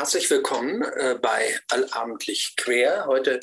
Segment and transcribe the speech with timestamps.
[0.00, 3.04] herzlich willkommen äh, bei Allabendlich Quer.
[3.04, 3.38] Heute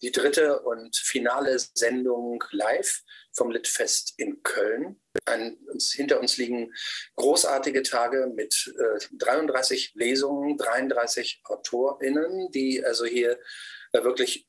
[0.00, 3.02] die dritte und finale Sendung live
[3.32, 5.00] vom Litfest in Köln.
[5.24, 5.58] Ein,
[5.90, 6.72] hinter uns liegen
[7.16, 13.36] großartige Tage mit äh, 33 Lesungen, 33 AutorInnen, die also hier
[13.90, 14.46] äh, wirklich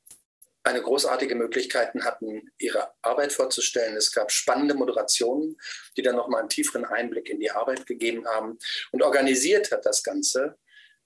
[0.61, 3.97] eine großartige Möglichkeit hatten, ihre Arbeit vorzustellen.
[3.97, 5.57] Es gab spannende Moderationen,
[5.97, 8.59] die dann nochmal einen tieferen Einblick in die Arbeit gegeben haben.
[8.91, 10.59] Und organisiert hat das Ganze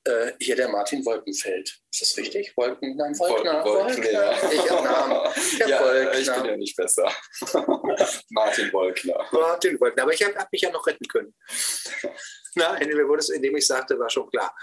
[0.06, 1.80] äh, hier der Martin Wolkenfeld.
[1.92, 2.56] Ist das richtig?
[2.58, 3.64] Wolken, nein, Wolkner.
[3.64, 4.12] Wolken, Wolkner.
[4.12, 4.52] Ja.
[4.52, 5.34] Ich habe Namen.
[5.60, 6.20] Der ja, Wolkner.
[6.20, 7.12] ich bin ja nicht besser.
[8.30, 9.28] Martin Wolkner.
[9.32, 11.34] Martin Wolkner, aber ich habe hab mich ja noch retten können.
[12.56, 14.56] Nein, mir wurde es, indem ich sagte, war schon klar.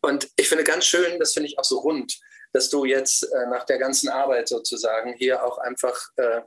[0.00, 2.18] Und ich finde ganz schön, das finde ich auch so rund,
[2.52, 6.42] dass du jetzt äh, nach der ganzen Arbeit sozusagen hier auch einfach äh,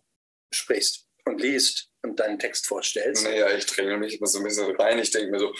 [0.52, 3.24] sprichst und liest und deinen Text vorstellst.
[3.24, 5.00] Naja, ich dränge mich immer so ein bisschen rein.
[5.00, 5.54] Ich denke mir so,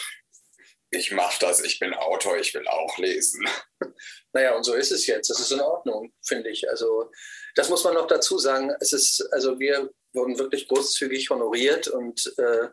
[0.90, 3.46] ich mache das, ich bin Autor, ich will auch lesen.
[4.32, 5.30] Naja, und so ist es jetzt.
[5.30, 6.68] Das ist in Ordnung, finde ich.
[6.68, 7.10] Also,
[7.54, 8.72] das muss man noch dazu sagen.
[8.78, 12.68] Es ist, also wir wurden wirklich großzügig honoriert und äh,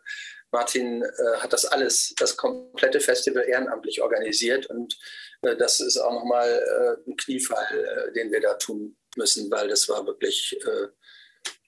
[0.52, 4.96] Martin äh, hat das alles, das komplette Festival ehrenamtlich organisiert und
[5.42, 7.66] äh, das ist auch nochmal äh, ein Kniefall,
[8.08, 10.88] äh, den wir da tun müssen, weil das war wirklich äh,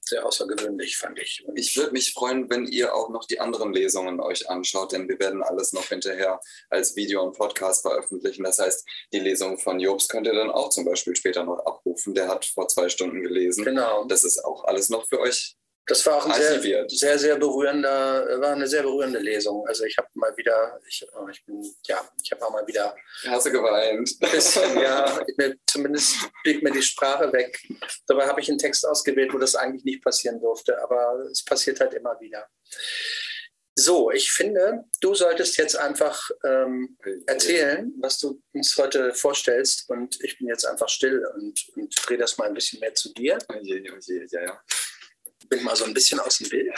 [0.08, 1.44] sehr außergewöhnlich, fand ich.
[1.44, 5.08] Und ich würde mich freuen, wenn ihr auch noch die anderen Lesungen euch anschaut, denn
[5.08, 8.44] wir werden alles noch hinterher als Video und Podcast veröffentlichen.
[8.44, 12.14] Das heißt, die Lesung von Jobs könnt ihr dann auch zum Beispiel später noch abrufen.
[12.14, 13.64] Der hat vor zwei Stunden gelesen.
[13.64, 14.04] Genau.
[14.04, 15.57] Das ist auch alles noch für euch
[15.89, 19.67] das war auch ein sehr, sehr, sehr berührender, war eine sehr berührende Lesung.
[19.67, 22.94] Also ich habe mal wieder, ich, oh, ich bin, ja, ich habe auch mal wieder.
[23.27, 24.14] Hast du geweint?
[24.20, 25.19] Ein bisschen, ja.
[25.66, 27.59] Zumindest blieb mir die Sprache weg.
[28.06, 31.81] Dabei habe ich einen Text ausgewählt, wo das eigentlich nicht passieren durfte, aber es passiert
[31.81, 32.47] halt immer wieder.
[33.75, 39.88] So, ich finde, du solltest jetzt einfach ähm, erzählen, was du uns heute vorstellst.
[39.88, 43.15] Und ich bin jetzt einfach still und, und drehe das mal ein bisschen mehr zu
[43.15, 43.38] dir.
[43.48, 43.56] Ja,
[44.32, 44.62] ja, ja
[45.48, 46.75] bin mal so ein bisschen aus dem Bild.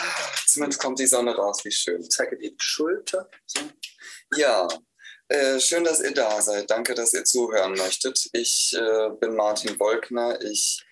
[0.47, 2.00] Zumindest kommt die Sonne raus, wie schön.
[2.00, 3.28] Ich zeige die Schulter.
[3.47, 3.60] So.
[4.36, 4.69] Ja,
[5.28, 6.70] äh, schön, dass ihr da seid.
[6.70, 8.28] Danke, dass ihr zuhören möchtet.
[8.32, 10.41] Ich äh, bin Martin Wolkner.
[10.42, 10.84] Ich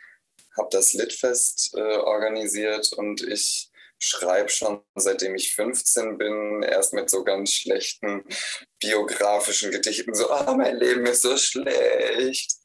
[0.57, 3.68] habe das Litfest äh, organisiert und ich
[3.99, 8.25] schreibe schon seitdem ich 15 bin, erst mit so ganz schlechten
[8.81, 12.53] biografischen Gedichten, so, ah, mein Leben ist so schlecht,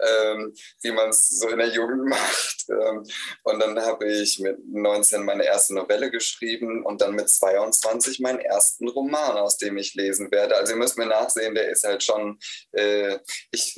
[0.00, 0.52] ähm,
[0.82, 2.66] wie man es so in der Jugend macht.
[2.68, 3.04] Ähm,
[3.44, 8.40] und dann habe ich mit 19 meine erste Novelle geschrieben und dann mit 22 meinen
[8.40, 10.56] ersten Roman, aus dem ich lesen werde.
[10.56, 12.38] Also ihr müsst mir nachsehen, der ist halt schon,
[12.72, 13.18] äh,
[13.50, 13.76] ich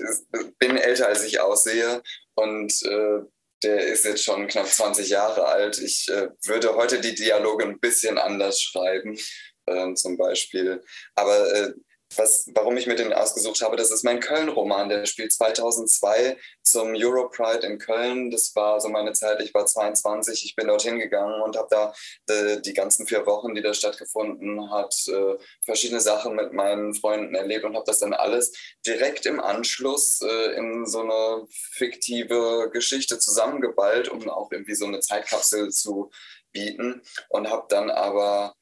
[0.59, 2.03] bin älter als ich aussehe
[2.35, 3.21] und äh,
[3.63, 5.79] der ist jetzt schon knapp 20 Jahre alt.
[5.79, 9.19] Ich äh, würde heute die Dialoge ein bisschen anders schreiben,
[9.67, 10.83] äh, zum Beispiel.
[11.15, 11.73] Aber äh,
[12.17, 14.89] was, warum ich mir den ausgesucht habe, das ist mein Köln-Roman.
[14.89, 18.31] Der spielt 2002 zum Europride in Köln.
[18.31, 19.41] Das war so meine Zeit.
[19.41, 20.45] Ich war 22.
[20.45, 21.95] Ich bin dorthin gegangen und habe da
[22.29, 26.95] die, äh, die, ganzen vier Wochen, die da stattgefunden hat, äh, verschiedene Sachen mit meinen
[26.95, 28.53] Freunden erlebt und habe das dann alles
[28.87, 35.01] direkt im Anschluss äh, in so eine fiktive Geschichte zusammengeballt, um auch irgendwie so eine
[35.01, 36.11] Zeitkapsel zu
[36.53, 38.55] bieten und habe dann aber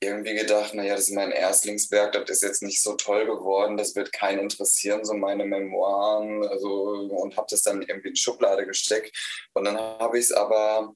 [0.00, 3.96] irgendwie gedacht, naja, das ist mein Erstlingswerk, das ist jetzt nicht so toll geworden, das
[3.96, 8.66] wird keinen interessieren, so meine Memoiren, also, und habe das dann irgendwie in die Schublade
[8.66, 9.16] gesteckt.
[9.54, 10.94] Und dann habe ich es aber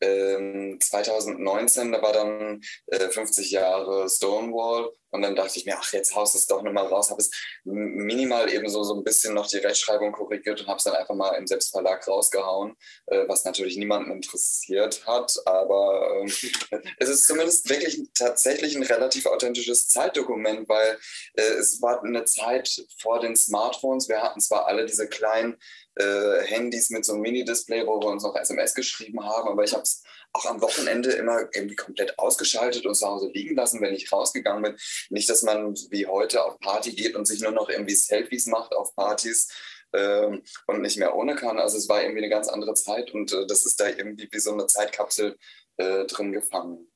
[0.00, 5.92] 2019, ähm, da war dann äh, 50 Jahre Stonewall und dann dachte ich mir, ach,
[5.92, 7.30] jetzt haust du es doch nochmal raus, habe es
[7.64, 11.14] minimal eben so, so ein bisschen noch die Rechtschreibung korrigiert und habe es dann einfach
[11.14, 17.68] mal im Selbstverlag rausgehauen, äh, was natürlich niemanden interessiert hat, aber äh, es ist zumindest
[17.68, 20.98] wirklich tatsächlich ein relativ authentisches Zeitdokument, weil
[21.34, 25.58] äh, es war eine Zeit vor den Smartphones, wir hatten zwar alle diese kleinen
[26.00, 29.72] äh, Handys mit so einem Mini-Display, wo wir uns noch SMS geschrieben haben, aber ich
[29.72, 30.02] habe es
[30.32, 34.62] auch am Wochenende immer irgendwie komplett ausgeschaltet und zu Hause liegen lassen, wenn ich rausgegangen
[34.62, 34.76] bin.
[35.10, 38.72] Nicht, dass man wie heute auf Party geht und sich nur noch irgendwie Selfies macht
[38.72, 39.48] auf Partys
[39.92, 41.58] ähm, und nicht mehr ohne kann.
[41.58, 44.40] Also es war irgendwie eine ganz andere Zeit und äh, das ist da irgendwie wie
[44.40, 45.36] so eine Zeitkapsel
[45.78, 46.90] äh, drin gefangen.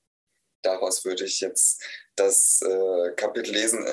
[0.63, 1.83] Daraus würde ich jetzt
[2.17, 3.85] das äh, Kapitel lesen.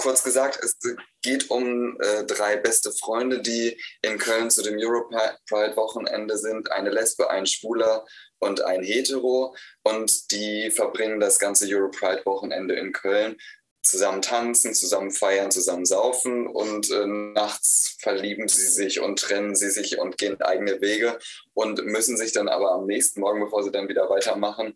[0.00, 0.78] Kurz gesagt, es
[1.22, 6.70] geht um äh, drei beste Freunde, die in Köln zu dem Europride-Wochenende sind.
[6.70, 8.06] Eine Lesbe, ein Schwuler
[8.38, 9.56] und ein Hetero.
[9.82, 13.36] Und die verbringen das ganze Europride-Wochenende in Köln.
[13.82, 19.70] Zusammen tanzen, zusammen feiern, zusammen saufen und äh, nachts verlieben sie sich und trennen sie
[19.70, 21.18] sich und gehen eigene Wege
[21.54, 24.74] und müssen sich dann aber am nächsten Morgen, bevor sie dann wieder weitermachen,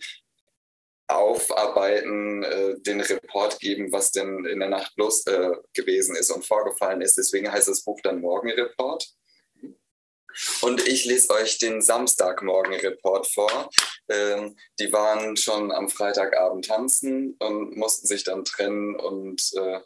[1.17, 6.47] aufarbeiten, äh, den Report geben, was denn in der Nacht los äh, gewesen ist und
[6.47, 7.17] vorgefallen ist.
[7.17, 9.09] Deswegen heißt das Buch dann Morgenreport.
[10.63, 13.71] Und ich lese euch den Samstagmorgen-Report vor.
[14.09, 18.97] Ähm, die waren schon am Freitagabend tanzen und mussten sich dann trennen.
[18.97, 19.81] Und äh,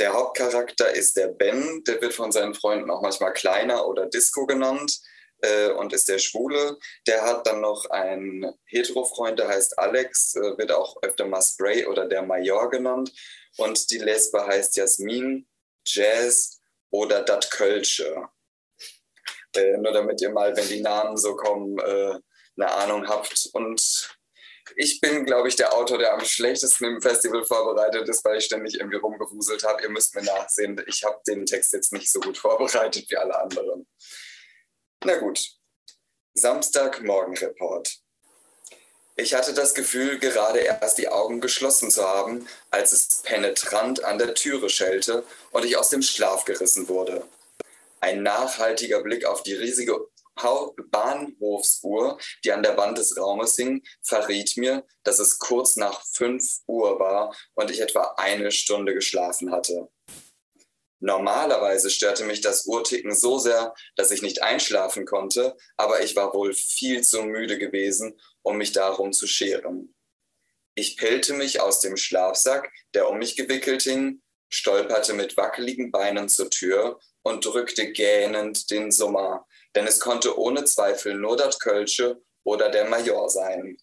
[0.00, 1.84] der Hauptcharakter ist der Ben.
[1.86, 5.00] Der wird von seinen Freunden auch manchmal Kleiner oder Disco genannt
[5.42, 6.78] äh, und ist der Schwule.
[7.06, 11.86] Der hat dann noch einen Hetero-Freund, der heißt Alex, äh, wird auch öfter mal Spray
[11.86, 13.12] oder der Major genannt.
[13.56, 15.46] Und die Lesbe heißt Jasmin,
[15.86, 16.60] Jazz
[16.90, 18.28] oder Dat Kölsche.
[19.54, 22.18] Äh, nur damit ihr mal, wenn die Namen so kommen, äh,
[22.56, 23.50] eine Ahnung habt.
[23.52, 24.16] Und
[24.76, 28.44] ich bin, glaube ich, der Autor, der am schlechtesten im Festival vorbereitet ist, weil ich
[28.44, 29.82] ständig irgendwie rumgewuselt habe.
[29.82, 33.38] Ihr müsst mir nachsehen, ich habe den Text jetzt nicht so gut vorbereitet wie alle
[33.38, 33.86] anderen.
[35.04, 35.40] Na gut.
[36.34, 37.98] Samstagmorgenreport.
[39.16, 44.18] Ich hatte das Gefühl, gerade erst die Augen geschlossen zu haben, als es penetrant an
[44.18, 47.26] der Türe schellte und ich aus dem Schlaf gerissen wurde.
[48.00, 50.08] Ein nachhaltiger Blick auf die riesige
[50.90, 56.60] Bahnhofsuhr, die an der Wand des Raumes hing, verriet mir, dass es kurz nach 5
[56.66, 59.88] Uhr war und ich etwa eine Stunde geschlafen hatte.
[61.04, 66.32] Normalerweise störte mich das Uhrticken so sehr, dass ich nicht einschlafen konnte, aber ich war
[66.32, 69.96] wohl viel zu müde gewesen, um mich darum zu scheren.
[70.76, 76.28] Ich pellte mich aus dem Schlafsack, der um mich gewickelt hing, stolperte mit wackeligen Beinen
[76.28, 79.44] zur Tür und drückte gähnend den Summer,
[79.74, 83.76] denn es konnte ohne Zweifel nur das Kölsche oder der Major sein.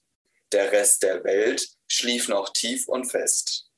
[0.53, 3.68] Der Rest der Welt schlief noch tief und fest.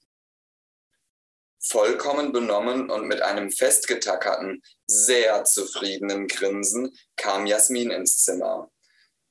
[1.63, 8.71] Vollkommen benommen und mit einem festgetackerten, sehr zufriedenen Grinsen kam Jasmin ins Zimmer.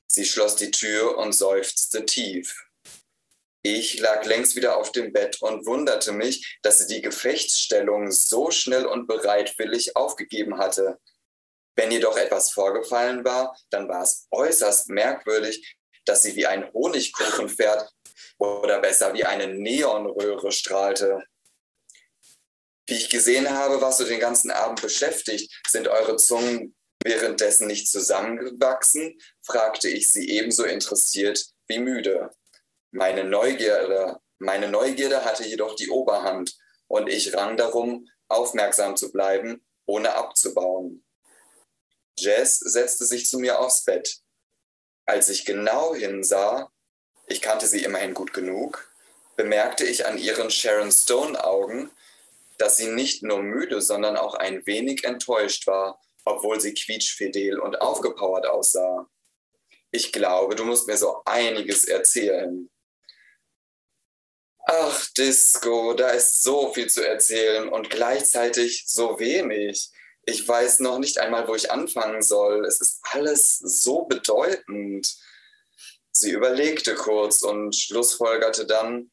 [0.07, 2.55] Sie schloss die Tür und seufzte tief.
[3.63, 8.49] Ich lag längst wieder auf dem Bett und wunderte mich, dass sie die Gefechtsstellung so
[8.49, 10.99] schnell und bereitwillig aufgegeben hatte.
[11.75, 17.89] Wenn jedoch etwas vorgefallen war, dann war es äußerst merkwürdig, dass sie wie ein Honigkuchenpferd
[18.37, 21.23] oder besser wie eine Neonröhre strahlte.
[22.91, 27.89] Wie ich gesehen habe, was du den ganzen Abend beschäftigt, sind eure Zungen währenddessen nicht
[27.89, 29.17] zusammengewachsen?
[29.41, 32.31] fragte ich sie ebenso interessiert wie müde.
[32.91, 36.53] Meine Neugierde, meine Neugierde hatte jedoch die Oberhand
[36.87, 41.05] und ich rang darum, aufmerksam zu bleiben, ohne abzubauen.
[42.19, 44.17] Jess setzte sich zu mir aufs Bett.
[45.05, 46.69] Als ich genau hinsah,
[47.27, 48.91] ich kannte sie immerhin gut genug,
[49.37, 51.89] bemerkte ich an ihren Sharon Stone Augen,
[52.61, 57.81] dass sie nicht nur müde, sondern auch ein wenig enttäuscht war, obwohl sie quietschfidel und
[57.81, 59.09] aufgepowert aussah.
[59.89, 62.69] Ich glaube, du musst mir so einiges erzählen.
[64.63, 69.89] Ach, Disco, da ist so viel zu erzählen und gleichzeitig so wenig.
[70.23, 72.63] Ich weiß noch nicht einmal, wo ich anfangen soll.
[72.65, 75.17] Es ist alles so bedeutend.
[76.11, 79.09] Sie überlegte kurz und schlussfolgerte dann,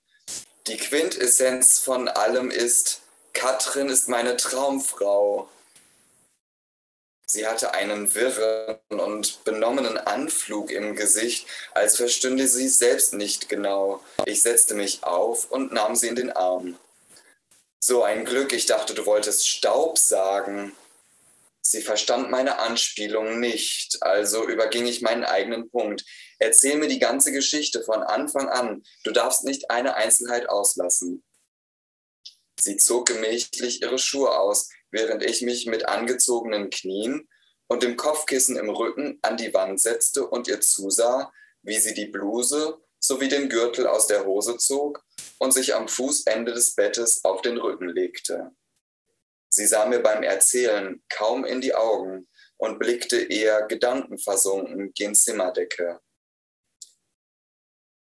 [0.67, 3.01] die Quintessenz von allem ist,
[3.33, 5.49] Katrin ist meine Traumfrau.
[7.31, 14.03] Sie hatte einen wirren und benommenen Anflug im Gesicht, als verstünde sie selbst nicht genau.
[14.25, 16.79] Ich setzte mich auf und nahm sie in den Arm.
[17.81, 20.75] So ein Glück, ich dachte, du wolltest Staub sagen.
[21.61, 26.05] Sie verstand meine Anspielung nicht, also überging ich meinen eigenen Punkt.
[26.39, 28.82] Erzähl mir die ganze Geschichte von Anfang an.
[29.05, 31.23] Du darfst nicht eine Einzelheit auslassen.
[32.60, 37.29] Sie zog gemächlich ihre Schuhe aus, während ich mich mit angezogenen Knien
[37.69, 42.06] und dem Kopfkissen im Rücken an die Wand setzte und ihr zusah, wie sie die
[42.06, 45.05] Bluse sowie den Gürtel aus der Hose zog
[45.38, 48.50] und sich am Fußende des Bettes auf den Rücken legte.
[49.50, 56.00] Sie sah mir beim Erzählen kaum in die Augen und blickte eher gedankenversunken gen Zimmerdecke.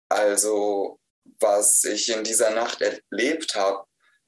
[0.09, 1.01] Also,
[1.41, 3.85] was ich in dieser Nacht erlebt habe,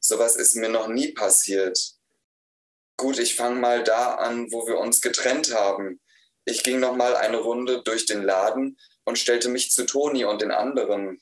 [0.07, 1.97] Sowas ist mir noch nie passiert.
[2.97, 6.01] Gut, ich fange mal da an, wo wir uns getrennt haben.
[6.45, 10.43] Ich ging noch mal eine Runde durch den Laden und stellte mich zu Toni und
[10.43, 11.21] den anderen.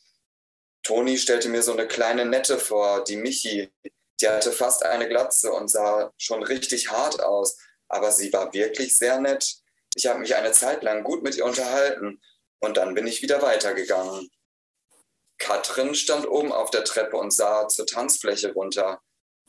[0.82, 3.72] Toni stellte mir so eine kleine Nette vor, die Michi.
[4.20, 7.56] Die hatte fast eine Glatze und sah schon richtig hart aus,
[7.88, 9.62] aber sie war wirklich sehr nett.
[9.94, 12.20] Ich habe mich eine Zeit lang gut mit ihr unterhalten
[12.60, 14.28] und dann bin ich wieder weitergegangen.
[15.38, 19.00] Katrin stand oben auf der Treppe und sah zur Tanzfläche runter.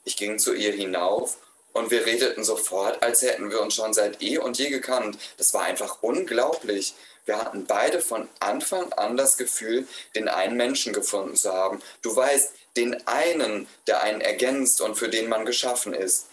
[0.04, 1.38] Ich ging zu ihr hinauf
[1.74, 5.18] Und wir redeten sofort, als hätten wir uns schon seit eh und je gekannt.
[5.38, 6.96] Das war einfach unglaublich.
[7.26, 11.82] Wir hatten beide von Anfang an das Gefühl, den einen Menschen gefunden zu haben.
[12.02, 16.28] Du weißt, den einen, der einen ergänzt und für den man geschaffen ist.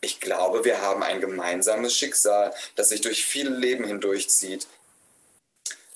[0.00, 4.68] Ich glaube, wir haben ein gemeinsames Schicksal, das sich durch viele Leben hindurchzieht.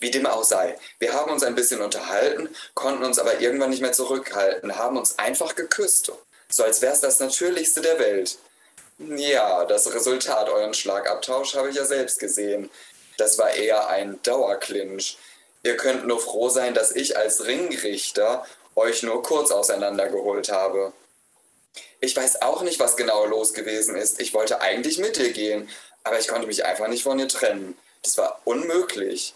[0.01, 3.83] Wie dem auch sei, wir haben uns ein bisschen unterhalten, konnten uns aber irgendwann nicht
[3.83, 6.11] mehr zurückhalten, haben uns einfach geküsst,
[6.49, 8.39] so als wäre es das Natürlichste der Welt.
[8.99, 12.71] Ja, das Resultat euren Schlagabtausch habe ich ja selbst gesehen.
[13.17, 15.19] Das war eher ein Dauerclinch.
[15.63, 18.45] Ihr könnt nur froh sein, dass ich als Ringrichter
[18.77, 20.93] euch nur kurz auseinandergeholt habe.
[22.01, 24.21] Ich weiß auch nicht, was genau los gewesen ist.
[24.21, 25.69] Ich wollte eigentlich mit dir gehen,
[26.03, 27.77] aber ich konnte mich einfach nicht von ihr trennen.
[28.03, 29.35] Das war unmöglich.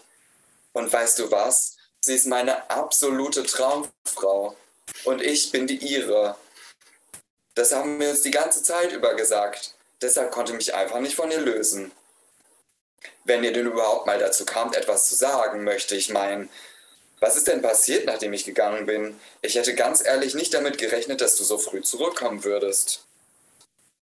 [0.75, 1.77] Und weißt du was?
[2.01, 4.57] Sie ist meine absolute Traumfrau.
[5.05, 6.35] Und ich bin die ihre.
[7.53, 9.75] Das haben wir uns die ganze Zeit über gesagt.
[10.01, 11.93] Deshalb konnte ich mich einfach nicht von ihr lösen.
[13.23, 16.49] Wenn ihr denn überhaupt mal dazu kamt, etwas zu sagen, möchte ich meinen.
[17.21, 19.17] Was ist denn passiert, nachdem ich gegangen bin?
[19.41, 23.05] Ich hätte ganz ehrlich nicht damit gerechnet, dass du so früh zurückkommen würdest.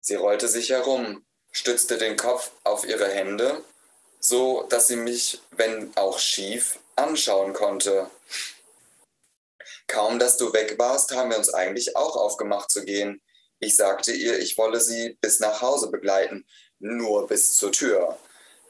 [0.02, 3.64] Sie rollte sich herum, stützte den Kopf auf ihre Hände,
[4.28, 8.10] so dass sie mich, wenn auch schief, anschauen konnte.
[9.88, 13.22] Kaum dass du weg warst, haben wir uns eigentlich auch aufgemacht zu gehen.
[13.60, 16.46] Ich sagte ihr, ich wolle sie bis nach Hause begleiten,
[16.80, 18.18] nur bis zur Tür.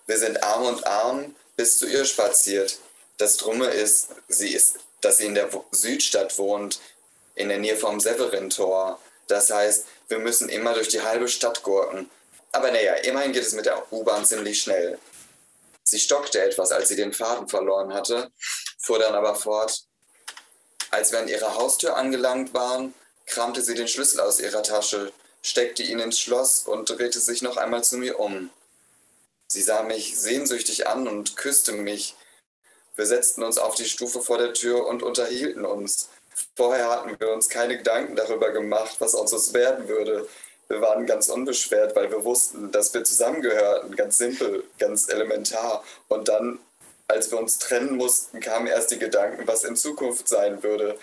[0.05, 2.77] Wir sind Arm und Arm bis zu ihr spaziert.
[3.17, 6.79] Das Drumme ist, sie ist, dass sie in der Südstadt wohnt,
[7.33, 9.01] in der Nähe vom Severin-Tor.
[9.27, 12.11] Das heißt, wir müssen immer durch die halbe Stadt gurken.
[12.51, 14.99] Aber naja, immerhin geht es mit der U-Bahn ziemlich schnell.
[15.89, 18.29] Sie stockte etwas, als sie den Faden verloren hatte,
[18.77, 19.85] fuhr dann aber fort.
[20.91, 22.93] Als wir an ihrer Haustür angelangt waren,
[23.25, 27.55] kramte sie den Schlüssel aus ihrer Tasche, steckte ihn ins Schloss und drehte sich noch
[27.55, 28.49] einmal zu mir um.
[29.47, 32.15] Sie sah mich sehnsüchtig an und küsste mich,
[32.97, 36.09] wir setzten uns auf die Stufe vor der Tür und unterhielten uns.
[36.57, 40.27] Vorher hatten wir uns keine Gedanken darüber gemacht, was aus uns werden würde.
[40.69, 45.83] Wir waren ganz unbeschwert, weil wir wussten, dass wir zusammengehörten, ganz simpel, ganz elementar.
[46.07, 46.59] Und dann,
[47.07, 50.97] als wir uns trennen mussten, kamen erst die Gedanken, was in Zukunft sein würde.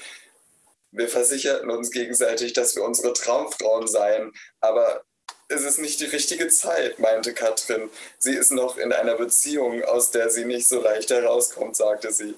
[0.91, 5.03] Wir versicherten uns gegenseitig, dass wir unsere Traumfrauen seien, aber
[5.49, 7.91] es ist nicht die richtige Zeit, meinte Katrin.
[8.19, 12.35] Sie ist noch in einer Beziehung, aus der sie nicht so leicht herauskommt, sagte sie.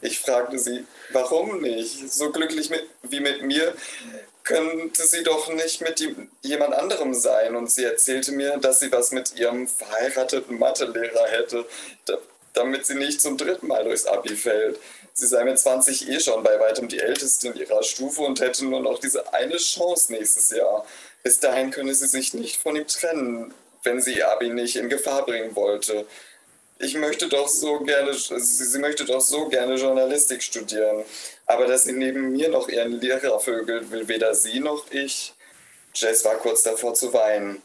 [0.00, 2.10] Ich fragte sie, warum nicht?
[2.12, 3.74] So glücklich mit, wie mit mir
[4.44, 6.02] könnte sie doch nicht mit
[6.42, 7.56] jemand anderem sein.
[7.56, 11.66] Und sie erzählte mir, dass sie was mit ihrem verheirateten Mathelehrer hätte,
[12.54, 14.78] damit sie nicht zum dritten Mal durchs Abi fällt.
[15.12, 18.64] Sie sei mit 20 eh schon bei weitem die Älteste in ihrer Stufe und hätte
[18.64, 20.86] nur noch diese eine Chance nächstes Jahr.
[21.22, 25.26] Bis dahin könne sie sich nicht von ihm trennen, wenn sie Abi nicht in Gefahr
[25.26, 26.06] bringen wollte.
[26.78, 31.04] Ich möchte doch so gerne, sie, möchte doch so gerne Journalistik studieren.
[31.50, 35.34] Aber dass sie neben mir noch ihren Lehrer vögelt, will weder sie noch ich.
[35.94, 37.60] Jess war kurz davor zu weinen.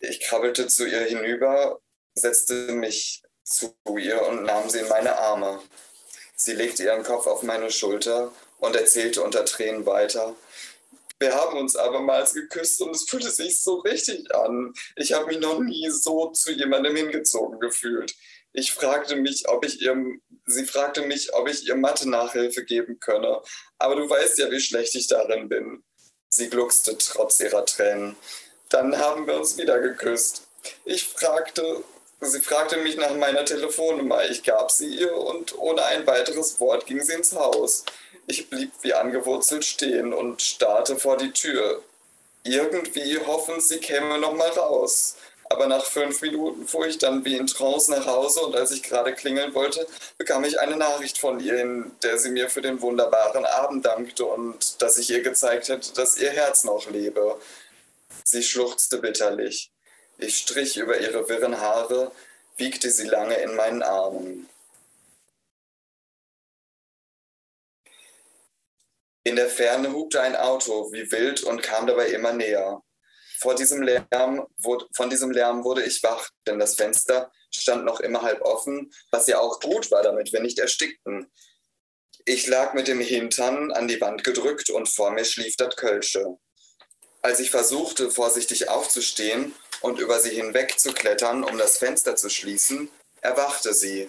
[0.00, 1.78] Ich krabbelte zu ihr hinüber,
[2.14, 5.60] setzte mich zu ihr und nahm sie in meine Arme.
[6.36, 10.34] Sie legte ihren Kopf auf meine Schulter und erzählte unter Tränen weiter.
[11.18, 14.72] Wir haben uns abermals geküsst und es fühlte sich so richtig an.
[14.96, 18.14] Ich habe mich noch nie so zu jemandem hingezogen gefühlt.
[18.52, 19.96] Ich fragte mich, ob ich ihr,
[20.46, 23.40] sie fragte mich, ob ich ihr Mathe-Nachhilfe geben könne.
[23.78, 25.82] Aber du weißt ja, wie schlecht ich darin bin.
[26.28, 28.16] Sie gluckste trotz ihrer Tränen.
[28.68, 30.46] Dann haben wir uns wieder geküsst.
[30.84, 31.82] Ich fragte,
[32.20, 34.24] sie fragte mich nach meiner Telefonnummer.
[34.30, 37.84] Ich gab sie ihr und ohne ein weiteres Wort ging sie ins Haus.
[38.26, 41.82] Ich blieb wie angewurzelt stehen und starrte vor die Tür.
[42.44, 45.16] Irgendwie hoffen, sie käme noch mal raus.
[45.52, 48.82] Aber nach fünf Minuten fuhr ich dann wie in Trance nach Hause und als ich
[48.82, 52.80] gerade klingeln wollte, bekam ich eine Nachricht von ihr, in der sie mir für den
[52.80, 57.38] wunderbaren Abend dankte und dass ich ihr gezeigt hätte, dass ihr Herz noch lebe.
[58.24, 59.70] Sie schluchzte bitterlich.
[60.16, 62.12] Ich strich über ihre wirren Haare,
[62.56, 64.48] wiegte sie lange in meinen Armen.
[69.24, 72.82] In der Ferne hupte ein Auto wie wild und kam dabei immer näher.
[73.42, 74.46] Vor diesem Lärm,
[74.94, 79.26] von diesem Lärm wurde ich wach, denn das Fenster stand noch immer halb offen, was
[79.26, 81.30] ja auch gut war, damit wir nicht erstickten.
[82.24, 86.36] Ich lag mit dem Hintern an die Wand gedrückt und vor mir schlief das Kölsche.
[87.20, 92.30] Als ich versuchte, vorsichtig aufzustehen und über sie hinweg zu klettern, um das Fenster zu
[92.30, 92.90] schließen,
[93.22, 94.08] erwachte sie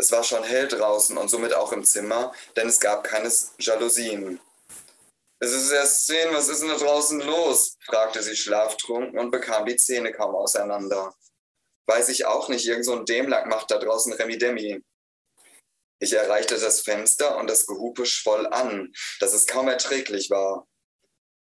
[0.00, 4.40] es war schon hell draußen und somit auch im Zimmer, denn es gab keine Jalousien.
[5.42, 7.78] Es ist erst zehn, was ist denn da draußen los?
[7.86, 11.14] fragte sie schlaftrunken und bekam die Zähne kaum auseinander.
[11.86, 14.84] Weiß ich auch nicht, irgend so ein Dämlack macht da draußen Remi Demi.
[15.98, 20.68] Ich erreichte das Fenster und das Gehupe schwoll an, dass es kaum erträglich war.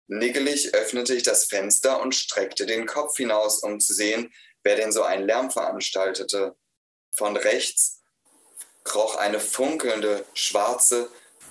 [0.07, 4.31] Niggelig öffnete ich das Fenster und streckte den Kopf hinaus, um zu sehen,
[4.63, 6.55] wer denn so einen Lärm veranstaltete.
[7.15, 8.03] Von rechts
[8.83, 11.09] kroch eine funkelnde, schwarze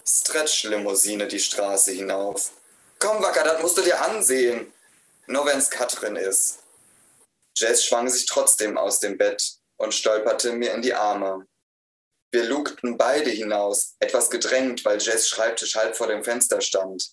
[0.08, 2.52] Stretch-Limousine die Straße hinauf.
[2.98, 4.72] Komm, Wacker, das musst du dir ansehen.
[5.26, 6.60] Nur wenn's Katrin ist.
[7.56, 11.46] Jess schwang sich trotzdem aus dem Bett und stolperte mir in die Arme.
[12.30, 17.12] Wir lugten beide hinaus, etwas gedrängt, weil Jess Schreibtisch halb vor dem Fenster stand.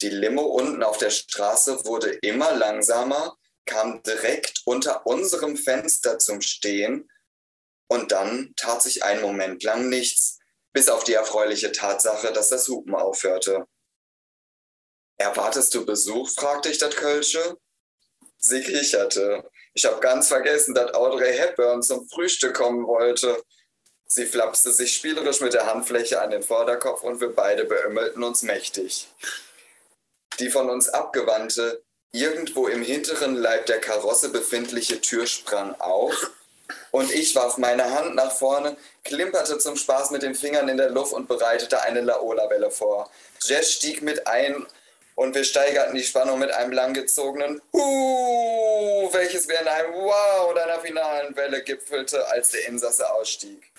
[0.00, 6.40] Die Limo unten auf der Straße wurde immer langsamer, kam direkt unter unserem Fenster zum
[6.40, 7.08] Stehen
[7.88, 10.38] und dann tat sich ein Moment lang nichts,
[10.72, 13.66] bis auf die erfreuliche Tatsache, dass das Hupen aufhörte.
[15.18, 16.30] Erwartest du Besuch?
[16.30, 17.56] fragte ich das Kölsche.
[18.38, 19.48] Sie kicherte.
[19.74, 23.42] Ich habe ganz vergessen, dass Audrey Hepburn zum Frühstück kommen wollte.
[24.06, 28.42] Sie flapste sich spielerisch mit der Handfläche an den Vorderkopf und wir beide beömmelten uns
[28.42, 29.08] mächtig.
[30.38, 36.30] Die von uns abgewandte, irgendwo im hinteren Leib der Karosse befindliche Tür sprang auf
[36.92, 40.90] und ich warf meine Hand nach vorne, klimperte zum Spaß mit den Fingern in der
[40.90, 43.10] Luft und bereitete eine Laola-Welle vor.
[43.40, 44.64] Jess stieg mit ein
[45.16, 50.64] und wir steigerten die Spannung mit einem langgezogenen Huh, welches wir in einem Wow oder
[50.64, 53.72] einer finalen Welle gipfelte, als der Insasse ausstieg.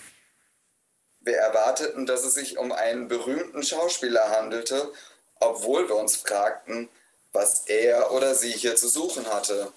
[1.20, 4.92] Wir erwarteten, dass es sich um einen berühmten Schauspieler handelte
[5.40, 6.88] obwohl wir uns fragten,
[7.32, 9.72] was er oder sie hier zu suchen hatte.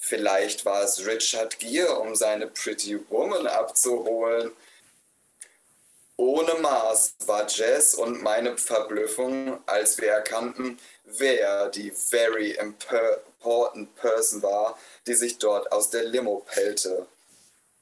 [0.00, 4.50] Vielleicht war es Richard Gere, um seine Pretty Woman abzuholen.
[6.16, 14.42] Ohne Maß war Jess und meine Verblüffung, als wir erkannten, wer die very important person
[14.42, 17.06] war, die sich dort aus der Limo pellte.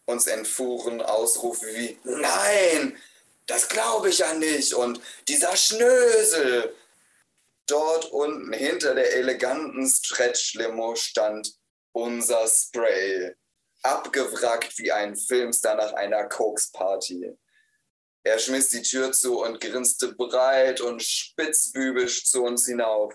[0.05, 2.97] Uns entfuhren Ausrufe wie Nein,
[3.47, 6.75] das glaube ich ja nicht und dieser Schnösel
[7.69, 11.58] Dort unten hinter der eleganten Stretch-Limo stand
[11.99, 13.35] unser Spray,
[13.83, 17.37] abgewrackt wie ein Filmstar nach einer Koks-Party.
[18.23, 23.15] Er schmiss die Tür zu und grinste breit und spitzbübisch zu uns hinauf.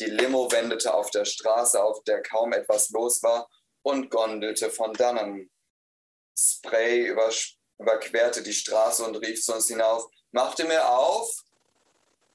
[0.00, 3.48] Die Limo wendete auf der Straße, auf der kaum etwas los war,
[3.82, 5.50] und gondelte von dannen.
[6.36, 7.14] Spray
[7.78, 11.28] überquerte die Straße und rief zu uns hinauf: Machte mir auf!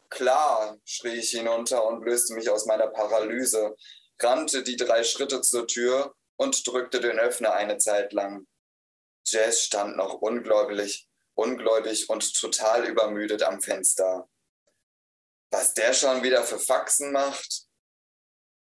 [0.09, 3.75] Klar, schrie ich hinunter und löste mich aus meiner Paralyse,
[4.21, 8.47] rannte die drei Schritte zur Tür und drückte den Öffner eine Zeit lang.
[9.25, 14.29] Jess stand noch ungläubig, ungläubig und total übermüdet am Fenster.
[15.51, 17.63] Was der schon wieder für Faxen macht?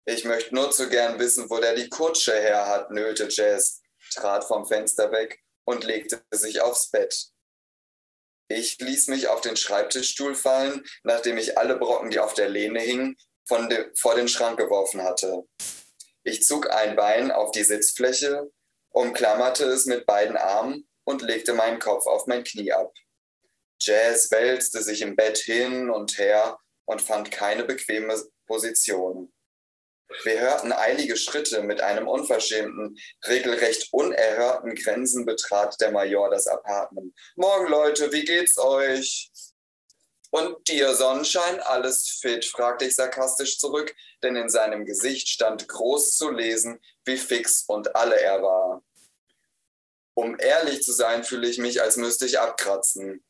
[0.05, 3.83] Ich möchte nur zu gern wissen, wo der die Kutsche her hat, nölte Jess,
[4.15, 7.31] trat vom Fenster weg und legte sich aufs Bett.
[8.51, 12.81] Ich ließ mich auf den Schreibtischstuhl fallen, nachdem ich alle Brocken, die auf der Lehne
[12.81, 13.19] hingen,
[13.69, 15.45] de, vor den Schrank geworfen hatte.
[16.23, 18.51] Ich zog ein Bein auf die Sitzfläche,
[18.91, 22.93] umklammerte es mit beiden Armen und legte meinen Kopf auf mein Knie ab.
[23.81, 28.15] Jazz wälzte sich im Bett hin und her und fand keine bequeme
[28.47, 29.33] Position.
[30.25, 31.63] Wir hörten eilige Schritte.
[31.63, 37.15] Mit einem unverschämten, regelrecht unerhörten Grenzen betrat der Major das Apartment.
[37.37, 39.31] Morgen, Leute, wie geht's euch?
[40.31, 42.45] Und dir, Sonnenschein, alles fit?
[42.45, 47.97] fragte ich sarkastisch zurück, denn in seinem Gesicht stand groß zu lesen, wie fix und
[47.97, 48.83] alle er war.
[50.15, 53.25] Um ehrlich zu sein, fühle ich mich, als müsste ich abkratzen.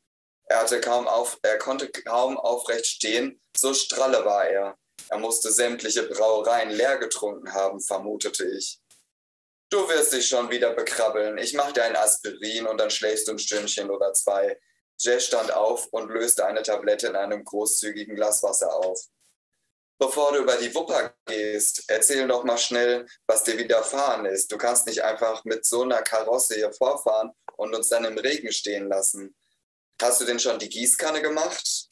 [0.45, 4.77] Er, hatte kaum auf, er konnte kaum aufrecht stehen, so stralle war er.
[5.07, 8.79] Er musste sämtliche Brauereien leer getrunken haben, vermutete ich.
[9.69, 11.37] Du wirst dich schon wieder bekrabbeln.
[11.37, 14.59] Ich mach dir ein Aspirin und dann schläfst du ein Stündchen oder zwei.
[14.99, 18.99] Jess stand auf und löste eine Tablette in einem großzügigen Glas Wasser auf.
[19.97, 24.51] Bevor du über die Wupper gehst, erzähl doch mal schnell, was dir widerfahren ist.
[24.51, 28.51] Du kannst nicht einfach mit so einer Karosse hier vorfahren und uns dann im Regen
[28.51, 29.35] stehen lassen.
[30.01, 31.87] Hast du denn schon die Gießkanne gemacht?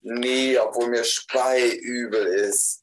[0.00, 2.82] Nee, obwohl mir speiübel ist.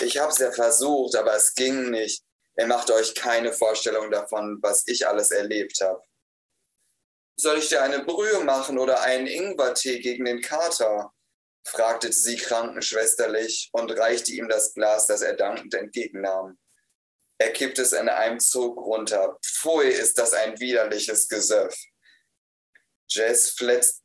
[0.00, 2.24] Ich habe es ja versucht, aber es ging nicht.
[2.56, 6.02] Ihr macht euch keine Vorstellung davon, was ich alles erlebt habe.
[7.36, 11.12] Soll ich dir eine Brühe machen oder einen Ingwertee gegen den Kater?
[11.66, 16.58] fragte sie krankenschwesterlich und reichte ihm das Glas, das er dankend entgegennahm.
[17.38, 19.38] Er kippte es in einem Zug runter.
[19.44, 21.74] Pfui, ist das ein widerliches Gesöff.
[23.08, 23.56] Jess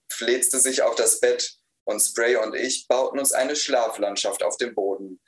[0.10, 4.74] fletzte sich auf das Bett und Spray und ich bauten uns eine Schlaflandschaft auf dem
[4.74, 5.22] Boden.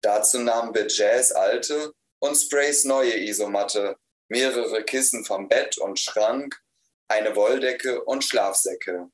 [0.00, 3.96] Dazu nahmen wir Jazz alte und Sprays neue Isomatte,
[4.28, 6.60] mehrere Kissen vom Bett und Schrank,
[7.08, 9.08] eine Wolldecke und Schlafsäcke.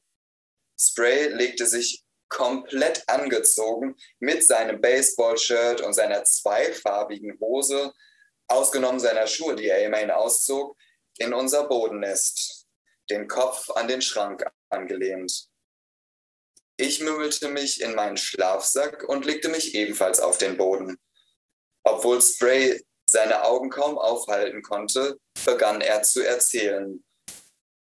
[0.78, 7.92] Spray legte sich komplett angezogen mit seinem Baseballshirt und seiner zweifarbigen Hose,
[8.48, 10.76] ausgenommen seiner Schuhe, die er immerhin auszog,
[11.18, 12.66] in unser Bodennest,
[13.10, 15.48] den Kopf an den Schrank angelehnt.
[16.76, 20.96] Ich mümmelte mich in meinen Schlafsack und legte mich ebenfalls auf den Boden.
[21.82, 27.04] Obwohl Spray seine Augen kaum aufhalten konnte, begann er zu erzählen.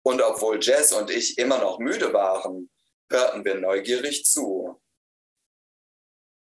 [0.08, 2.70] Und obwohl Jess und ich immer noch müde waren,
[3.10, 4.82] hörten wir neugierig zu.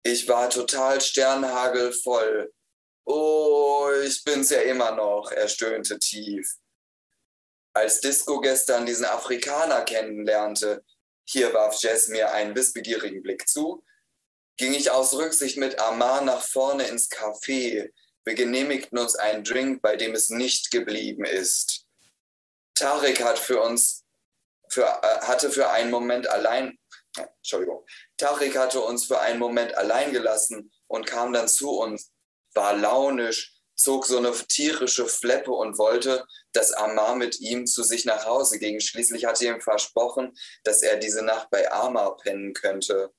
[0.03, 2.53] Ich war total sternhagelvoll.
[3.03, 6.49] Oh, ich bin's ja immer noch, er stöhnte tief.
[7.73, 10.85] Als Disco gestern diesen Afrikaner kennenlernte,
[11.25, 13.83] hier warf Jess mir einen wissbegierigen Blick zu,
[14.55, 17.91] ging ich aus Rücksicht mit Amar nach vorne ins Café.
[18.23, 21.85] Wir genehmigten uns einen Drink, bei dem es nicht geblieben ist.
[22.75, 24.03] Tarek hat für uns,
[24.69, 26.77] für, äh, hatte für einen Moment allein,
[27.17, 27.85] äh, Entschuldigung,
[28.17, 32.11] Tarek hatte uns für einen Moment allein gelassen und kam dann zu uns,
[32.53, 38.05] war launisch, zog so eine tierische Fleppe und wollte, dass Amar mit ihm zu sich
[38.05, 38.79] nach Hause ging.
[38.79, 43.11] Schließlich hatte er ihm versprochen, dass er diese Nacht bei Amar pennen könnte.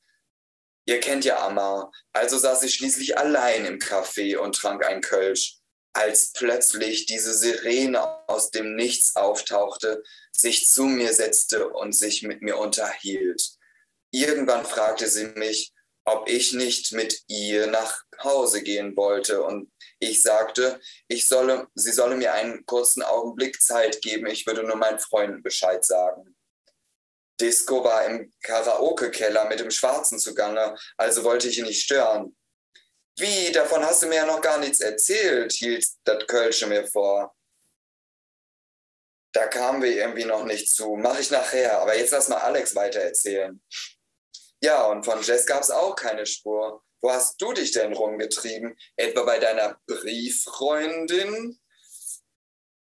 [0.85, 5.62] Ihr kennt ja Amar, also saß ich schließlich allein im Café und trank ein Kölsch,
[5.93, 10.03] als plötzlich diese Sirene aus dem Nichts auftauchte,
[10.33, 13.51] sich zu mir setzte und sich mit mir unterhielt.
[14.11, 15.73] Irgendwann fragte sie mich,
[16.05, 19.43] ob ich nicht mit ihr nach Hause gehen wollte.
[19.43, 24.65] Und ich sagte, ich solle, sie solle mir einen kurzen Augenblick Zeit geben, ich würde
[24.65, 26.37] nur meinen Freunden Bescheid sagen.
[27.41, 32.37] Disco war im Karaoke-Keller mit dem Schwarzen zugange, also wollte ich ihn nicht stören.
[33.19, 37.35] Wie, davon hast du mir ja noch gar nichts erzählt, hielt das Kölsche mir vor.
[39.33, 40.97] Da kamen wir irgendwie noch nicht zu.
[40.97, 43.63] Mach ich nachher, aber jetzt lass mal Alex weitererzählen.
[44.63, 46.83] Ja, und von Jess gab es auch keine Spur.
[47.01, 48.77] Wo hast du dich denn rumgetrieben?
[48.97, 51.59] Etwa bei deiner Brieffreundin?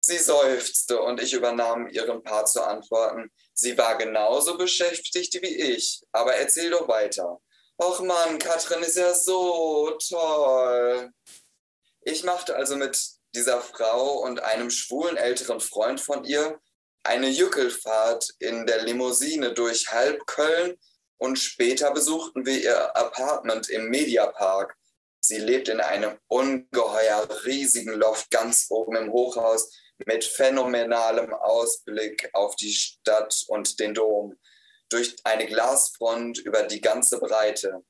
[0.02, 3.32] Sie seufzte und ich übernahm ihren Part zu antworten.
[3.54, 7.40] Sie war genauso beschäftigt wie ich, aber erzähl doch weiter.
[7.82, 11.14] Och Mann, Katrin ist ja so toll.
[12.02, 13.00] Ich machte also mit
[13.34, 16.60] dieser Frau und einem schwulen älteren Freund von ihr
[17.04, 20.78] eine Jückelfahrt in der Limousine durch halb Köln
[21.20, 24.76] und später besuchten wir ihr Apartment im Mediapark.
[25.22, 29.74] Sie lebt in einem ungeheuer riesigen Loft ganz oben im Hochhaus
[30.06, 34.38] mit phänomenalem Ausblick auf die Stadt und den Dom,
[34.90, 37.84] durch eine Glasfront über die ganze Breite.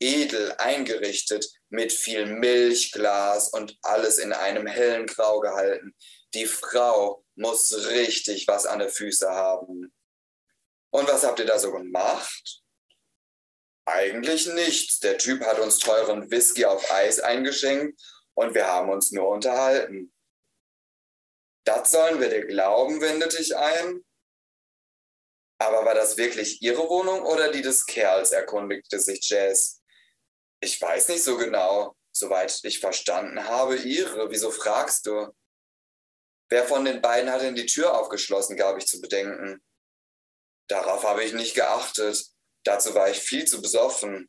[0.00, 5.94] Edel eingerichtet, mit viel Milchglas und alles in einem hellen Grau gehalten.
[6.34, 9.92] Die Frau muss richtig was an den Füßen haben.
[10.90, 12.62] Und was habt ihr da so gemacht?
[13.86, 15.00] Eigentlich nichts.
[15.00, 18.00] Der Typ hat uns teuren Whisky auf Eis eingeschenkt
[18.34, 20.12] und wir haben uns nur unterhalten.
[21.64, 24.04] Das sollen wir dir glauben, wendete ich ein.
[25.58, 29.82] Aber war das wirklich ihre Wohnung oder die des Kerls, erkundigte sich Jazz.
[30.60, 31.96] Ich weiß nicht so genau.
[32.12, 34.30] Soweit ich verstanden habe, ihre.
[34.30, 35.32] Wieso fragst du?
[36.48, 39.62] Wer von den beiden hat denn die Tür aufgeschlossen, gab ich zu bedenken.
[40.68, 42.26] Darauf habe ich nicht geachtet.
[42.64, 44.28] Dazu war ich viel zu besoffen.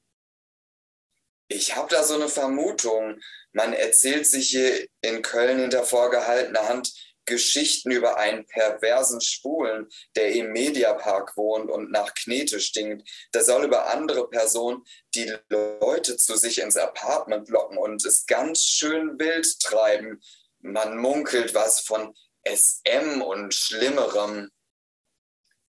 [1.48, 3.20] Ich habe da so eine Vermutung.
[3.54, 6.94] Man erzählt sich hier in Köln hinter vorgehaltener Hand
[7.30, 13.08] Geschichten über einen perversen Schwulen, der im Mediapark wohnt und nach Knete stinkt.
[13.34, 14.84] Der soll über andere Personen
[15.16, 20.20] die Leute zu sich ins Apartment locken und es ganz schön wild treiben.
[20.60, 22.14] Man munkelt was von
[22.46, 24.50] SM und Schlimmerem.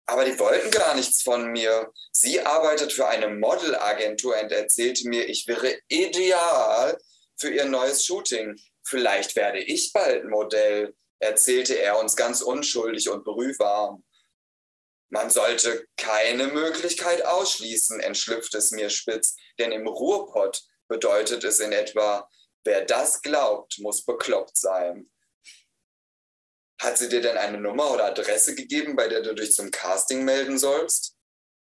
[0.07, 1.93] Aber die wollten gar nichts von mir.
[2.11, 6.99] Sie arbeitet für eine Modelagentur und erzählte mir, ich wäre ideal
[7.37, 8.59] für ihr neues Shooting.
[8.83, 14.05] Vielleicht werde ich bald Modell, erzählte er uns ganz unschuldig und brühwarm.
[15.11, 21.73] Man sollte keine Möglichkeit ausschließen, entschlüpft es mir spitz, denn im Ruhrpott bedeutet es in
[21.73, 22.29] etwa,
[22.65, 25.11] wer das glaubt, muss bekloppt sein.
[26.81, 30.25] Hat sie dir denn eine Nummer oder Adresse gegeben, bei der du dich zum Casting
[30.25, 31.17] melden sollst?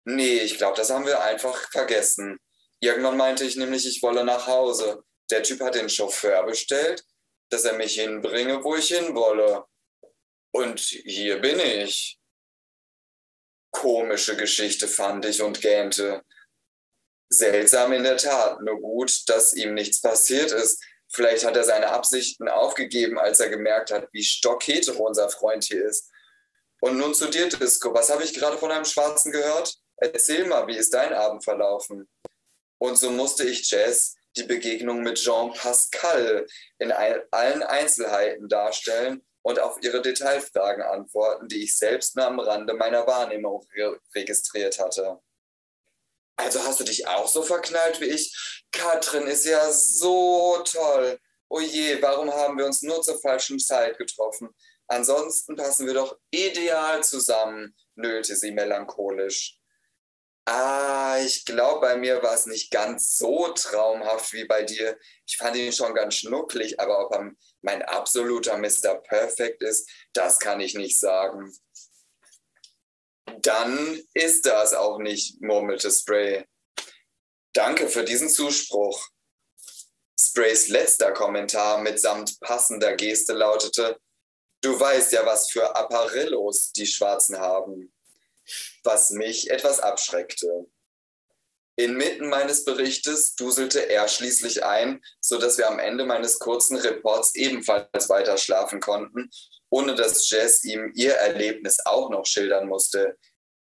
[0.05, 2.39] Nee, ich glaube, das haben wir einfach vergessen.
[2.79, 5.03] Irgendwann meinte ich nämlich, ich wolle nach Hause.
[5.31, 7.03] Der Typ hat den Chauffeur bestellt,
[7.53, 9.65] dass er mich hinbringe, wo ich hinwolle.
[10.51, 12.19] Und hier bin ich.
[13.71, 16.23] Komische Geschichte fand ich und gähnte.
[17.29, 20.83] Seltsam in der Tat, nur gut, dass ihm nichts passiert ist.
[21.11, 25.85] Vielleicht hat er seine Absichten aufgegeben, als er gemerkt hat, wie stockhetero unser Freund hier
[25.85, 26.11] ist.
[26.81, 27.93] Und nun zu dir, Disco.
[27.93, 29.75] Was habe ich gerade von einem Schwarzen gehört?
[29.97, 32.09] Erzähl mal, wie ist dein Abend verlaufen?
[32.79, 36.47] Und so musste ich Jess die Begegnung mit Jean Pascal
[36.79, 42.73] in allen Einzelheiten darstellen und auf ihre Detailfragen antworten, die ich selbst nur am Rande
[42.73, 45.19] meiner Wahrnehmung re registriert hatte.
[46.35, 48.63] Also hast du dich auch so verknallt wie ich?
[48.71, 51.19] Katrin ist ja so toll.
[51.49, 54.49] Oh je, warum haben wir uns nur zur falschen Zeit getroffen?
[54.87, 59.59] Ansonsten passen wir doch ideal zusammen, nölte sie melancholisch.
[60.45, 64.99] Ah, ich glaube, bei mir war es nicht ganz so traumhaft wie bei dir.
[65.25, 68.95] Ich fand ihn schon ganz schnucklig, aber ob er mein absoluter Mr.
[68.95, 71.53] Perfect ist, das kann ich nicht sagen.
[73.39, 76.45] Dann ist das auch nicht, murmelte Spray.
[77.53, 79.07] Danke für diesen Zuspruch.
[80.19, 83.97] Sprays letzter Kommentar mitsamt passender Geste lautete,
[84.61, 87.93] du weißt ja, was für Apparillos die Schwarzen haben
[88.83, 90.67] was mich etwas abschreckte.
[91.75, 98.09] Inmitten meines Berichtes duselte er schließlich ein, sodass wir am Ende meines kurzen Reports ebenfalls
[98.09, 99.31] weiter schlafen konnten,
[99.69, 103.17] ohne dass Jess ihm ihr Erlebnis auch noch schildern musste.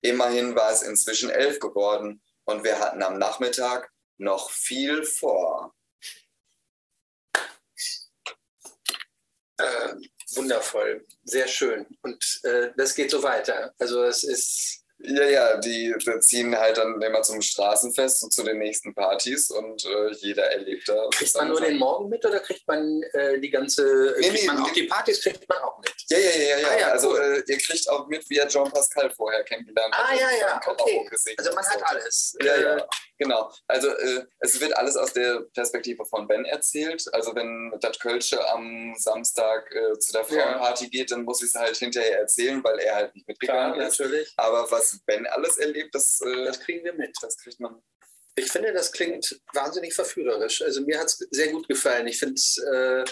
[0.01, 5.73] Immerhin war es inzwischen elf geworden und wir hatten am Nachmittag noch viel vor.
[9.57, 9.95] Äh,
[10.35, 11.87] wundervoll, sehr schön.
[12.01, 13.73] Und äh, das geht so weiter.
[13.79, 14.64] Also es ist
[14.99, 19.49] ja, ja, die, die, ziehen halt dann immer zum Straßenfest und zu den nächsten Partys
[19.51, 21.09] und äh, jeder erlebt da.
[21.11, 24.63] Kriegt man nur den Morgen mit oder kriegt man äh, die ganze, nee, nee, man
[24.63, 25.93] auch die Partys kriegt man auch mit?
[26.07, 26.67] Ja, ja, ja, ja.
[26.67, 27.43] Ah, ja also cool.
[27.47, 30.05] äh, ihr kriegt auch mit, wie er John Pascal vorher kennengelernt hat.
[30.09, 31.07] Ah, ja, ja, okay.
[31.37, 32.37] Also man hat alles.
[32.41, 32.83] Ja, ja, äh,
[33.17, 33.51] genau.
[33.67, 37.03] Also äh, es wird alles aus der Perspektive von Ben erzählt.
[37.11, 40.89] Also wenn das Kölsche am Samstag äh, zu der Frauenparty ja.
[40.89, 43.99] geht, dann muss ich es halt hinterher erzählen, weil er halt nicht mitgegangen Klar, ist.
[43.99, 44.33] Natürlich.
[44.37, 47.15] Aber was was Ben alles erlebt, das, äh, das kriegen wir mit.
[47.21, 47.81] Das kriegt man.
[48.35, 50.61] Ich finde, das klingt wahnsinnig verführerisch.
[50.61, 52.07] Also mir hat es sehr gut gefallen.
[52.07, 53.05] Ich finde es, äh,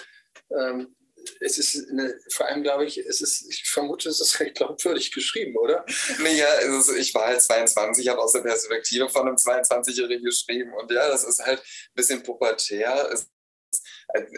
[0.51, 0.95] ähm,
[1.39, 5.11] es ist eine, vor allem glaube ich, es ist, ich vermute, es ist recht glaubwürdig
[5.11, 5.85] geschrieben, oder?
[6.19, 10.91] Naja, ist, ich war halt 22, habe aus der Perspektive von einem 22-Jährigen geschrieben und
[10.91, 13.09] ja, das ist halt ein bisschen pubertär.
[13.13, 13.27] Es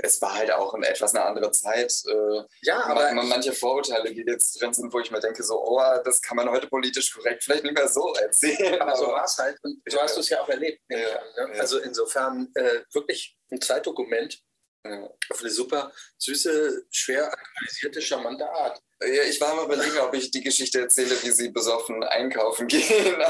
[0.04, 1.94] es war halt auch in etwas eine andere Zeit.
[2.08, 5.82] Äh, ja, aber manche Vorurteile, die jetzt drin sind, wo ich mir denke, so, oh,
[6.04, 8.82] das kann man heute politisch korrekt vielleicht nicht mehr so erzählen.
[8.82, 10.82] Aber, aber so war es halt und so hast du es ja auch erlebt.
[10.90, 11.06] Ja, ne?
[11.38, 11.60] ja.
[11.60, 14.40] Also insofern äh, wirklich ein Zeitdokument
[14.86, 15.10] ja.
[15.30, 18.80] auf eine super süße, schwer aktualisierte, charmante Art.
[19.02, 23.22] Ja, ich war mal überlegen, ob ich die Geschichte erzähle, wie sie besoffen einkaufen gehen.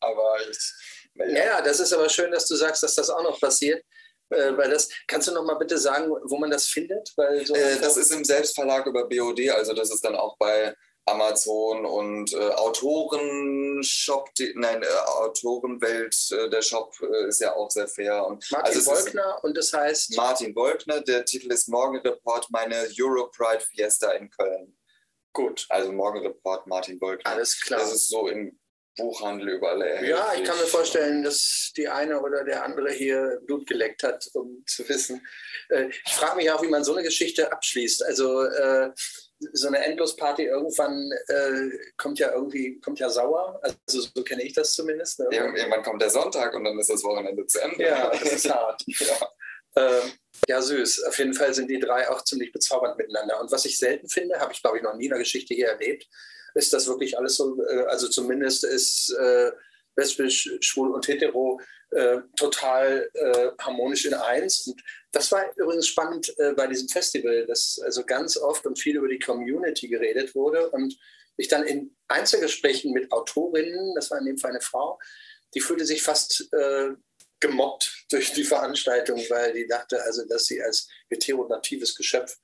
[0.00, 0.58] aber ich.
[1.14, 1.26] Ja.
[1.26, 3.84] ja, das ist aber schön, dass du sagst, dass das auch noch passiert.
[4.30, 7.12] Äh, weil das, kannst du noch mal bitte sagen, wo man das findet?
[7.16, 10.74] Weil so äh, das ist im Selbstverlag über BOD, also das ist dann auch bei
[11.06, 17.70] Amazon und äh, Autorenshop, die, nein, äh, Autorenwelt, äh, der Shop äh, ist ja auch
[17.70, 18.24] sehr fair.
[18.26, 20.16] Und, Martin also Wolkner und das heißt?
[20.16, 24.76] Martin Wolkner, der Titel ist Morgenreport, meine Europride Fiesta in Köln.
[25.32, 25.66] Gut.
[25.68, 27.30] Also Morgenreport Martin Wolkner.
[27.30, 27.80] Alles klar.
[27.80, 28.59] Das ist so im
[28.96, 30.10] Buchhandel überall erhältlich.
[30.10, 34.28] Ja, ich kann mir vorstellen, dass die eine oder der andere hier Blut geleckt hat,
[34.34, 35.26] um zu wissen.
[35.68, 38.04] Äh, ich frage mich auch, wie man so eine Geschichte abschließt.
[38.04, 38.90] Also äh,
[39.52, 43.60] so eine Endlosparty irgendwann äh, kommt ja irgendwie kommt ja sauer.
[43.62, 45.20] Also so kenne ich das zumindest.
[45.20, 45.26] Ne?
[45.30, 47.82] Irgendwann kommt der Sonntag und dann ist das Wochenende zu Ende.
[47.82, 48.82] Ja, das ist hart.
[48.86, 49.28] ja.
[49.76, 50.12] Ähm,
[50.48, 51.04] ja, süß.
[51.04, 53.40] Auf jeden Fall sind die drei auch ziemlich bezaubernd miteinander.
[53.40, 55.68] Und was ich selten finde, habe ich glaube ich noch nie in der Geschichte hier
[55.68, 56.06] erlebt,
[56.54, 59.52] ist das wirklich alles so, äh, also zumindest ist äh,
[59.96, 61.60] lesbisch, schwul und hetero
[61.90, 64.66] äh, total äh, harmonisch in eins.
[64.66, 64.82] Und
[65.12, 69.08] das war übrigens spannend äh, bei diesem Festival, dass also ganz oft und viel über
[69.08, 70.96] die Community geredet wurde und
[71.36, 74.98] ich dann in Einzelgesprächen mit Autorinnen, das war in dem Fall eine Frau,
[75.54, 76.90] die fühlte sich fast äh,
[77.40, 82.38] gemobbt durch die Veranstaltung, weil die dachte, also, dass sie als heteronatives Geschöpf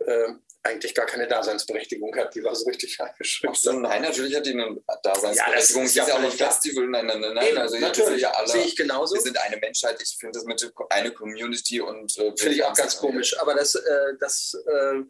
[0.00, 2.34] äh, eigentlich gar keine Daseinsberechtigung hat.
[2.34, 3.56] Die war so richtig eingeschränkt.
[3.56, 5.36] So, nein, natürlich hat die eine Daseinsberechtigung.
[5.36, 6.86] Ja, das ist ja auch ein Festival.
[6.88, 7.34] Nein, nein, nein.
[7.34, 7.58] nein.
[7.58, 9.14] Also natürlich, ja alle, sehe ich genauso.
[9.14, 10.00] Wir sind eine Menschheit.
[10.02, 13.38] Ich finde das mit eine Community und äh, finde ich auch ganz komisch.
[13.40, 15.00] Aber das, äh, das äh,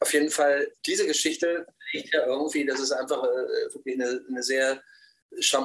[0.00, 2.66] auf jeden Fall diese Geschichte liegt ja irgendwie.
[2.66, 4.82] Das ist einfach äh, wirklich eine, eine sehr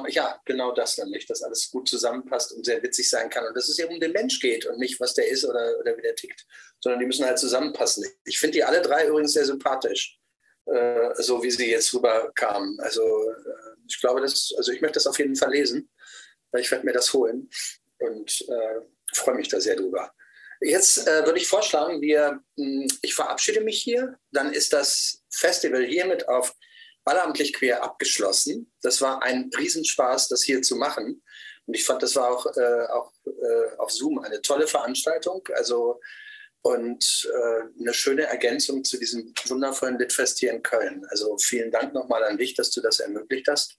[0.08, 3.46] ja, genau das nämlich, dass alles gut zusammenpasst und sehr witzig sein kann.
[3.46, 5.96] Und dass es eben um den Mensch geht und nicht, was der ist oder, oder
[5.96, 6.46] wie der tickt,
[6.84, 8.04] sondern die müssen halt zusammenpassen.
[8.26, 10.18] Ich finde die alle drei übrigens sehr sympathisch,
[10.66, 12.78] äh, so wie sie jetzt rüberkamen.
[12.78, 15.90] Also äh, ich glaube, das, also ich möchte das auf jeden Fall lesen.
[16.58, 17.48] Ich werde mir das holen
[18.00, 18.80] und äh,
[19.14, 20.12] freue mich da sehr drüber.
[20.60, 24.18] Jetzt äh, würde ich vorschlagen, wir, mh, ich verabschiede mich hier.
[24.30, 26.54] Dann ist das Festival hiermit auf
[27.06, 28.70] Allamtlich Quer abgeschlossen.
[28.82, 31.22] Das war ein Riesenspaß, das hier zu machen.
[31.64, 35.48] Und ich fand, das war auch, äh, auch äh, auf Zoom eine tolle Veranstaltung.
[35.54, 35.98] Also
[36.64, 41.04] und äh, eine schöne Ergänzung zu diesem wundervollen Litfest hier in Köln.
[41.10, 43.78] Also vielen Dank nochmal an dich, dass du das ermöglicht hast.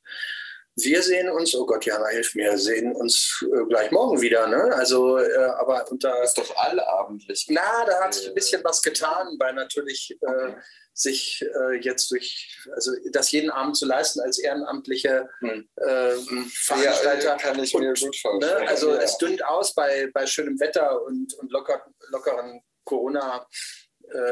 [0.75, 4.75] Wir sehen uns, oh Gott, Jana, hilf mir, sehen uns äh, gleich morgen wieder, ne?
[4.75, 6.15] Also, äh, aber unter.
[6.19, 7.47] Das ist doch allabendlich.
[7.49, 10.55] Na, da hat sich ein bisschen was getan, weil natürlich äh, okay.
[10.93, 15.67] sich äh, jetzt durch, also das jeden Abend zu leisten als ehrenamtliche hm.
[15.77, 16.15] äh,
[16.53, 17.29] Veranstalter.
[17.29, 18.39] Ja, kann ich und, mir gut vorstellen.
[18.39, 18.67] Ne?
[18.67, 19.01] Also, ja.
[19.01, 23.47] es dünnt aus bei, bei schönem Wetter und, und locker, lockeren Corona-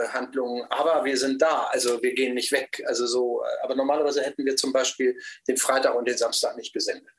[0.09, 2.83] Handlungen, aber wir sind da, also wir gehen nicht weg.
[2.85, 7.09] Also so, aber normalerweise hätten wir zum Beispiel den Freitag und den Samstag nicht gesendet,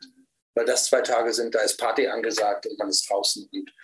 [0.54, 3.74] weil das zwei Tage sind, da ist Party angesagt und man ist draußen und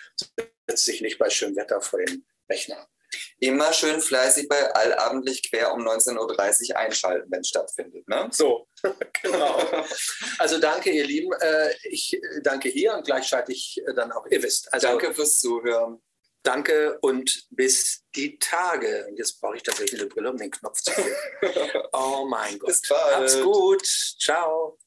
[0.69, 2.89] setzt sich nicht bei schönem Wetter vor den Rechner.
[3.41, 8.07] Immer schön fleißig bei allabendlich quer um 19.30 Uhr einschalten, wenn es stattfindet.
[8.09, 8.29] Ne?
[8.31, 8.69] So,
[9.23, 9.85] genau.
[10.39, 11.33] Also danke, ihr Lieben.
[11.41, 14.73] Äh, ich danke hier und gleich schalte ich dann auch, ihr wisst.
[14.73, 16.01] Also, danke fürs Zuhören.
[16.43, 19.07] Danke und bis die Tage.
[19.09, 21.83] Und jetzt brauche ich tatsächlich eine Brille, um den Knopf zu drücken.
[21.93, 22.69] oh mein Gott.
[22.69, 23.17] Bis bald.
[23.17, 23.87] Hab's gut.
[23.87, 24.79] Ciao.